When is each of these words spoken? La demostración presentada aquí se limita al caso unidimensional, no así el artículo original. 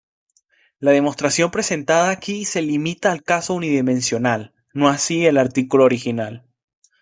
La 0.79 0.89
demostración 0.93 1.51
presentada 1.51 2.09
aquí 2.09 2.43
se 2.45 2.63
limita 2.63 3.11
al 3.11 3.21
caso 3.21 3.53
unidimensional, 3.53 4.51
no 4.73 4.89
así 4.89 5.27
el 5.27 5.37
artículo 5.37 5.83
original. 5.83 6.43